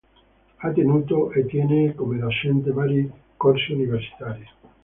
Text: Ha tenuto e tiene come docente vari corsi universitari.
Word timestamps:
Ha 0.57 0.71
tenuto 0.73 1.29
e 1.31 1.43
tiene 1.45 1.93
come 1.93 2.17
docente 2.17 2.71
vari 2.71 3.07
corsi 3.37 3.73
universitari. 3.73 4.43